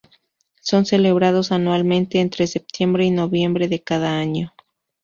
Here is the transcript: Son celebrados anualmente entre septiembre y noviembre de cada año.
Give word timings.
Son 0.61 0.87
celebrados 0.87 1.51
anualmente 1.51 2.21
entre 2.21 2.47
septiembre 2.47 3.05
y 3.05 3.11
noviembre 3.11 3.67
de 3.67 3.83
cada 3.83 4.17
año. 4.17 4.51